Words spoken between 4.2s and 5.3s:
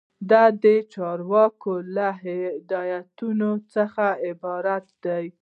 عبارت دی.